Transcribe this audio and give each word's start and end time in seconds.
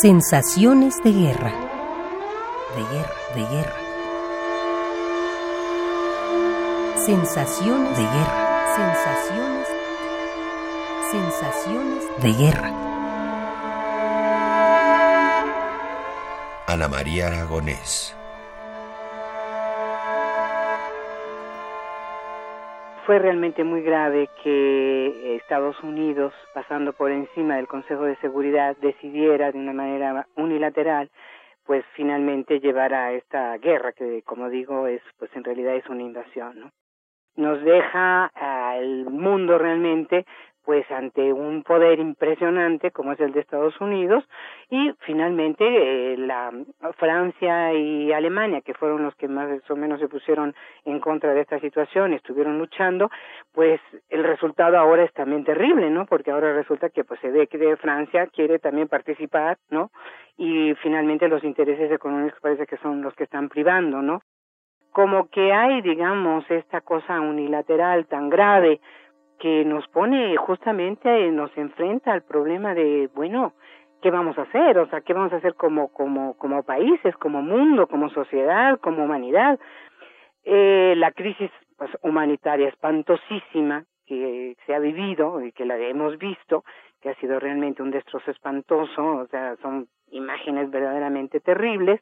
Sensaciones 0.00 0.96
de 1.04 1.12
guerra. 1.12 1.52
De 2.74 2.82
guerra, 2.90 3.14
de 3.34 3.42
guerra. 3.54 3.76
Sensaciones 7.04 7.98
de 7.98 8.02
guerra. 8.04 8.76
Sensaciones. 8.76 9.68
Sensaciones 11.10 12.04
de 12.22 12.32
guerra. 12.32 12.72
Ana 16.66 16.88
María 16.88 17.26
Aragonés. 17.26 18.16
Fue 23.06 23.18
realmente 23.18 23.64
muy 23.64 23.82
grave 23.82 24.28
que 24.42 25.36
Estados 25.36 25.80
Unidos, 25.82 26.32
pasando 26.54 26.92
por 26.92 27.10
encima 27.10 27.56
del 27.56 27.68
Consejo 27.68 28.04
de 28.04 28.16
Seguridad, 28.16 28.76
decidiera 28.80 29.52
de 29.52 29.58
una 29.58 29.72
manera 29.72 30.26
unilateral, 30.36 31.10
pues 31.64 31.84
finalmente 31.94 32.60
llevar 32.60 32.94
a 32.94 33.12
esta 33.12 33.56
guerra 33.58 33.92
que, 33.92 34.22
como 34.22 34.48
digo, 34.48 34.86
es, 34.86 35.02
pues 35.18 35.30
en 35.34 35.44
realidad 35.44 35.76
es 35.76 35.86
una 35.88 36.02
invasión, 36.02 36.60
¿no? 36.60 36.70
Nos 37.36 37.62
deja 37.62 38.26
al 38.34 39.04
mundo 39.06 39.56
realmente 39.56 40.26
pues 40.64 40.88
ante 40.90 41.32
un 41.32 41.62
poder 41.62 41.98
impresionante 41.98 42.90
como 42.90 43.12
es 43.12 43.20
el 43.20 43.32
de 43.32 43.40
Estados 43.40 43.80
Unidos 43.80 44.24
y 44.68 44.92
finalmente 45.00 45.64
eh, 45.64 46.16
la 46.18 46.52
Francia 46.98 47.72
y 47.72 48.12
Alemania 48.12 48.60
que 48.60 48.74
fueron 48.74 49.02
los 49.02 49.14
que 49.16 49.28
más 49.28 49.48
o 49.70 49.76
menos 49.76 50.00
se 50.00 50.08
pusieron 50.08 50.54
en 50.84 51.00
contra 51.00 51.32
de 51.32 51.40
esta 51.40 51.58
situación 51.60 52.12
estuvieron 52.12 52.58
luchando 52.58 53.10
pues 53.52 53.80
el 54.10 54.22
resultado 54.22 54.78
ahora 54.78 55.04
es 55.04 55.12
también 55.14 55.44
terrible 55.44 55.90
no 55.90 56.06
porque 56.06 56.30
ahora 56.30 56.52
resulta 56.52 56.90
que 56.90 57.04
pues 57.04 57.20
se 57.20 57.30
ve 57.30 57.46
que 57.46 57.76
Francia 57.76 58.26
quiere 58.26 58.58
también 58.58 58.88
participar 58.88 59.56
no 59.70 59.90
y 60.36 60.74
finalmente 60.82 61.28
los 61.28 61.42
intereses 61.42 61.90
económicos 61.90 62.40
parece 62.40 62.66
que 62.66 62.76
son 62.78 63.02
los 63.02 63.14
que 63.14 63.24
están 63.24 63.48
privando 63.48 64.02
no 64.02 64.20
como 64.92 65.28
que 65.28 65.52
hay 65.52 65.80
digamos 65.80 66.44
esta 66.50 66.80
cosa 66.82 67.20
unilateral 67.20 68.06
tan 68.06 68.28
grave 68.28 68.80
que 69.40 69.64
nos 69.64 69.88
pone 69.88 70.36
justamente, 70.36 71.30
nos 71.32 71.50
enfrenta 71.56 72.12
al 72.12 72.22
problema 72.22 72.74
de, 72.74 73.08
bueno, 73.14 73.54
¿qué 74.02 74.10
vamos 74.10 74.38
a 74.38 74.42
hacer? 74.42 74.78
O 74.78 74.86
sea, 74.88 75.00
¿qué 75.00 75.14
vamos 75.14 75.32
a 75.32 75.36
hacer 75.36 75.54
como, 75.54 75.88
como, 75.88 76.34
como 76.36 76.62
países, 76.62 77.16
como 77.16 77.42
mundo, 77.42 77.86
como 77.86 78.10
sociedad, 78.10 78.78
como 78.80 79.04
humanidad? 79.04 79.58
Eh, 80.44 80.94
la 80.96 81.10
crisis 81.12 81.50
pues, 81.78 81.90
humanitaria 82.02 82.68
espantosísima 82.68 83.84
que 84.06 84.56
se 84.66 84.74
ha 84.74 84.78
vivido 84.78 85.42
y 85.42 85.52
que 85.52 85.64
la 85.64 85.78
hemos 85.78 86.18
visto, 86.18 86.64
que 87.00 87.08
ha 87.08 87.14
sido 87.14 87.40
realmente 87.40 87.82
un 87.82 87.90
destrozo 87.90 88.30
espantoso, 88.30 89.02
o 89.02 89.26
sea, 89.28 89.56
son 89.62 89.88
imágenes 90.10 90.70
verdaderamente 90.70 91.40
terribles, 91.40 92.00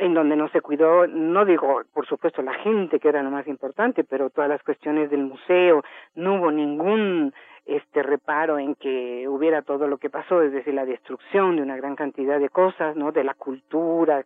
en 0.00 0.14
donde 0.14 0.34
no 0.34 0.48
se 0.48 0.62
cuidó, 0.62 1.06
no 1.06 1.44
digo, 1.44 1.82
por 1.92 2.06
supuesto, 2.06 2.40
la 2.40 2.54
gente, 2.54 2.98
que 2.98 3.08
era 3.08 3.22
lo 3.22 3.30
más 3.30 3.46
importante, 3.46 4.02
pero 4.02 4.30
todas 4.30 4.48
las 4.48 4.62
cuestiones 4.62 5.10
del 5.10 5.24
museo, 5.24 5.84
no 6.14 6.36
hubo 6.36 6.50
ningún 6.50 7.34
este 7.66 8.02
reparo 8.02 8.58
en 8.58 8.74
que 8.76 9.28
hubiera 9.28 9.60
todo 9.60 9.86
lo 9.86 9.98
que 9.98 10.08
pasó, 10.08 10.42
es 10.42 10.52
decir, 10.52 10.72
la 10.72 10.86
destrucción 10.86 11.56
de 11.56 11.62
una 11.62 11.76
gran 11.76 11.96
cantidad 11.96 12.40
de 12.40 12.48
cosas, 12.48 12.96
¿no? 12.96 13.12
De 13.12 13.22
la 13.22 13.34
cultura 13.34 14.24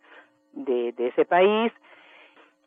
de, 0.52 0.94
ese 0.96 1.24
país. 1.24 1.72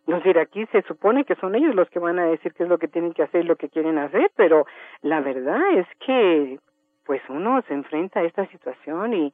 Es 0.06 0.16
decir, 0.16 0.38
aquí 0.38 0.66
se 0.74 0.82
supone 0.82 1.24
que 1.24 1.36
son 1.36 1.56
ellos 1.56 1.76
los 1.76 1.90
que 1.90 2.00
van 2.00 2.20
a 2.20 2.26
decir 2.26 2.54
qué 2.54 2.64
es 2.64 2.70
lo 2.70 2.78
que 2.78 2.90
tienen 2.90 3.14
que 3.14 3.24
hacer 3.24 3.46
y 3.46 3.48
lo 3.48 3.56
que 3.56 3.70
quieren 3.70 3.98
hacer, 3.98 4.32
pero 4.36 4.66
la 5.02 5.22
verdad 5.22 5.62
es 5.76 5.88
que, 6.06 6.60
pues 7.06 7.22
uno 7.30 7.62
se 7.70 7.74
enfrenta 7.74 8.20
a 8.20 8.24
esta 8.24 8.46
situación 8.48 9.14
y, 9.14 9.34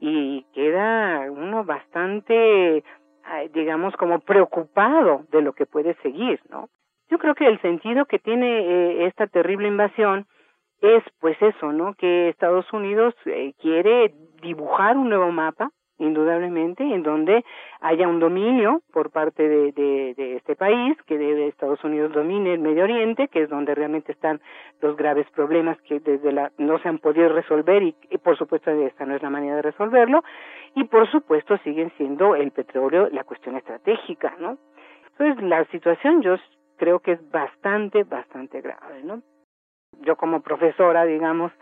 y 0.00 0.44
queda 0.52 1.30
uno 1.30 1.64
bastante 1.64 2.82
digamos, 3.52 3.94
como 3.96 4.20
preocupado 4.20 5.24
de 5.30 5.42
lo 5.42 5.52
que 5.52 5.66
puede 5.66 5.94
seguir, 6.02 6.40
¿no? 6.50 6.68
Yo 7.10 7.18
creo 7.18 7.34
que 7.34 7.46
el 7.46 7.60
sentido 7.60 8.06
que 8.06 8.18
tiene 8.18 8.46
eh, 8.46 9.06
esta 9.06 9.26
terrible 9.26 9.68
invasión 9.68 10.26
es, 10.80 11.02
pues 11.20 11.36
eso, 11.40 11.72
¿no? 11.72 11.94
Que 11.94 12.28
Estados 12.28 12.72
Unidos 12.72 13.14
eh, 13.26 13.52
quiere 13.60 14.14
dibujar 14.42 14.96
un 14.96 15.08
nuevo 15.08 15.30
mapa 15.30 15.70
indudablemente, 16.02 16.82
en 16.82 17.02
donde 17.02 17.44
haya 17.80 18.08
un 18.08 18.20
dominio 18.20 18.82
por 18.92 19.10
parte 19.10 19.48
de, 19.48 19.72
de, 19.72 20.14
de, 20.14 20.36
este 20.36 20.56
país, 20.56 20.96
que 21.06 21.16
de 21.18 21.48
Estados 21.48 21.82
Unidos 21.84 22.12
domine 22.12 22.54
el 22.54 22.60
Medio 22.60 22.84
Oriente, 22.84 23.28
que 23.28 23.42
es 23.42 23.48
donde 23.48 23.74
realmente 23.74 24.12
están 24.12 24.40
los 24.80 24.96
graves 24.96 25.26
problemas 25.30 25.80
que 25.82 26.00
desde 26.00 26.32
la 26.32 26.52
no 26.58 26.78
se 26.78 26.88
han 26.88 26.98
podido 26.98 27.28
resolver 27.28 27.82
y, 27.82 27.94
y 28.10 28.18
por 28.18 28.36
supuesto 28.36 28.70
esta 28.70 29.06
no 29.06 29.14
es 29.16 29.22
la 29.22 29.30
manera 29.30 29.56
de 29.56 29.62
resolverlo, 29.62 30.22
y 30.74 30.84
por 30.84 31.10
supuesto 31.10 31.56
siguen 31.58 31.92
siendo 31.96 32.34
el 32.34 32.50
petróleo 32.50 33.08
la 33.10 33.24
cuestión 33.24 33.56
estratégica, 33.56 34.34
¿no? 34.38 34.58
Entonces 35.12 35.42
la 35.44 35.64
situación 35.66 36.22
yo 36.22 36.36
creo 36.76 37.00
que 37.00 37.12
es 37.12 37.30
bastante, 37.30 38.04
bastante 38.04 38.60
grave, 38.60 39.02
¿no? 39.04 39.22
Yo 40.00 40.16
como 40.16 40.40
profesora, 40.40 41.04
digamos, 41.04 41.52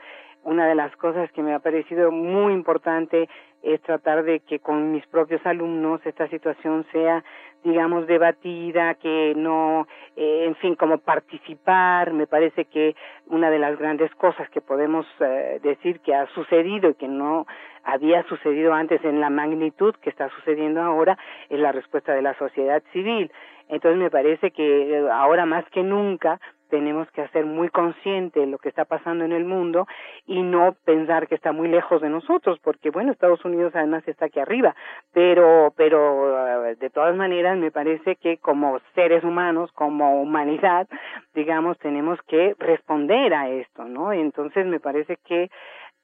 una 0.44 0.66
de 0.66 0.74
las 0.74 0.94
cosas 0.96 1.30
que 1.32 1.42
me 1.42 1.54
ha 1.54 1.58
parecido 1.58 2.10
muy 2.10 2.52
importante 2.52 3.28
es 3.62 3.80
tratar 3.82 4.22
de 4.24 4.40
que 4.40 4.58
con 4.58 4.92
mis 4.92 5.06
propios 5.06 5.44
alumnos 5.44 6.00
esta 6.06 6.28
situación 6.28 6.86
sea, 6.92 7.22
digamos, 7.62 8.06
debatida, 8.06 8.94
que 8.94 9.34
no, 9.36 9.86
eh, 10.16 10.44
en 10.46 10.54
fin, 10.56 10.76
como 10.76 10.98
participar. 10.98 12.12
Me 12.12 12.26
parece 12.26 12.64
que 12.64 12.96
una 13.26 13.50
de 13.50 13.58
las 13.58 13.78
grandes 13.78 14.14
cosas 14.14 14.48
que 14.48 14.62
podemos 14.62 15.06
eh, 15.20 15.60
decir 15.62 16.00
que 16.00 16.14
ha 16.14 16.26
sucedido 16.28 16.90
y 16.90 16.94
que 16.94 17.08
no 17.08 17.46
había 17.84 18.22
sucedido 18.24 18.72
antes 18.72 19.04
en 19.04 19.20
la 19.20 19.30
magnitud 19.30 19.94
que 19.96 20.10
está 20.10 20.28
sucediendo 20.30 20.80
ahora 20.80 21.18
es 21.48 21.58
la 21.58 21.72
respuesta 21.72 22.14
de 22.14 22.22
la 22.22 22.34
sociedad 22.38 22.82
civil. 22.92 23.30
Entonces 23.68 24.00
me 24.00 24.10
parece 24.10 24.50
que 24.50 24.98
eh, 24.98 25.10
ahora 25.10 25.44
más 25.44 25.64
que 25.70 25.82
nunca 25.82 26.40
tenemos 26.70 27.10
que 27.10 27.22
hacer 27.22 27.44
muy 27.44 27.68
consciente 27.68 28.46
lo 28.46 28.58
que 28.58 28.68
está 28.68 28.84
pasando 28.84 29.24
en 29.24 29.32
el 29.32 29.44
mundo 29.44 29.86
y 30.26 30.42
no 30.42 30.76
pensar 30.84 31.28
que 31.28 31.34
está 31.34 31.52
muy 31.52 31.68
lejos 31.68 32.00
de 32.00 32.08
nosotros, 32.08 32.58
porque 32.62 32.90
bueno, 32.90 33.12
Estados 33.12 33.44
Unidos 33.44 33.72
además 33.74 34.06
está 34.06 34.26
aquí 34.26 34.40
arriba, 34.40 34.74
pero 35.12 35.72
pero 35.76 36.70
eh, 36.70 36.76
de 36.76 36.90
todas 36.90 37.14
maneras 37.16 37.58
me 37.58 37.70
parece 37.70 38.16
que 38.16 38.38
como 38.38 38.78
seres 38.94 39.24
humanos, 39.24 39.70
como 39.72 40.22
humanidad, 40.22 40.88
digamos, 41.34 41.78
tenemos 41.78 42.18
que 42.22 42.54
responder 42.58 43.34
a 43.34 43.48
esto, 43.50 43.84
¿no? 43.84 44.12
Entonces 44.12 44.64
me 44.66 44.80
parece 44.80 45.16
que 45.26 45.50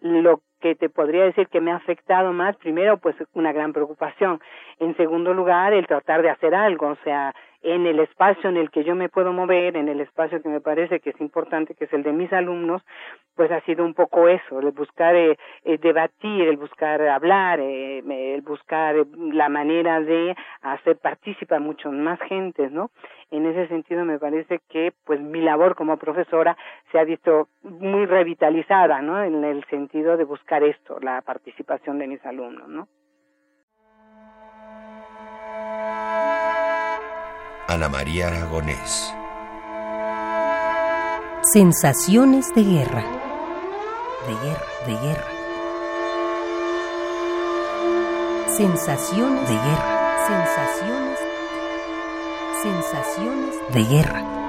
lo 0.00 0.40
que 0.60 0.74
te 0.74 0.88
podría 0.88 1.24
decir 1.24 1.48
que 1.48 1.60
me 1.60 1.70
ha 1.70 1.76
afectado 1.76 2.32
más, 2.32 2.56
primero, 2.56 2.98
pues 2.98 3.16
una 3.34 3.52
gran 3.52 3.72
preocupación. 3.72 4.40
En 4.78 4.96
segundo 4.96 5.32
lugar, 5.34 5.72
el 5.72 5.86
tratar 5.86 6.22
de 6.22 6.30
hacer 6.30 6.54
algo, 6.54 6.88
o 6.88 6.96
sea, 7.04 7.34
en 7.66 7.84
el 7.84 7.98
espacio 7.98 8.48
en 8.48 8.56
el 8.56 8.70
que 8.70 8.84
yo 8.84 8.94
me 8.94 9.08
puedo 9.08 9.32
mover, 9.32 9.76
en 9.76 9.88
el 9.88 10.00
espacio 10.00 10.40
que 10.40 10.48
me 10.48 10.60
parece 10.60 11.00
que 11.00 11.10
es 11.10 11.20
importante, 11.20 11.74
que 11.74 11.86
es 11.86 11.92
el 11.92 12.04
de 12.04 12.12
mis 12.12 12.32
alumnos, 12.32 12.80
pues 13.34 13.50
ha 13.50 13.60
sido 13.62 13.84
un 13.84 13.92
poco 13.92 14.28
eso, 14.28 14.60
el 14.60 14.70
buscar 14.70 15.16
eh, 15.16 15.36
eh, 15.64 15.76
debatir, 15.76 16.46
el 16.46 16.58
buscar 16.58 17.02
hablar, 17.02 17.58
eh, 17.58 18.04
el 18.06 18.42
buscar 18.42 18.94
la 19.16 19.48
manera 19.48 20.00
de 20.00 20.36
hacer 20.62 20.96
participar 20.98 21.60
mucho 21.60 21.90
más 21.90 22.20
gente, 22.20 22.70
¿no? 22.70 22.92
En 23.32 23.46
ese 23.46 23.66
sentido 23.66 24.04
me 24.04 24.20
parece 24.20 24.60
que 24.68 24.92
pues 25.04 25.20
mi 25.20 25.40
labor 25.40 25.74
como 25.74 25.96
profesora 25.96 26.56
se 26.92 27.00
ha 27.00 27.04
visto 27.04 27.48
muy 27.64 28.06
revitalizada, 28.06 29.02
¿no? 29.02 29.20
En 29.24 29.42
el 29.42 29.64
sentido 29.64 30.16
de 30.16 30.22
buscar 30.22 30.62
esto, 30.62 31.00
la 31.00 31.20
participación 31.22 31.98
de 31.98 32.06
mis 32.06 32.24
alumnos, 32.24 32.68
¿no? 32.68 32.86
Ana 37.68 37.88
María 37.88 38.28
Aragonés. 38.28 39.12
Sensaciones 41.52 42.54
de 42.54 42.62
guerra. 42.62 43.04
De 44.28 44.34
guerra, 44.46 44.66
de 44.86 44.92
guerra. 44.92 45.30
Sensaciones 48.56 49.48
de 49.48 49.54
guerra. 49.56 50.26
Sensaciones. 50.28 51.18
Sensaciones 52.62 53.56
de 53.72 53.82
guerra. 53.82 54.45